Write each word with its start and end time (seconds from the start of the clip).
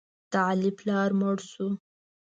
د 0.31 0.33
علي 0.49 0.71
پلار 0.79 1.09
مړ 1.19 1.37
شو. 1.51 1.69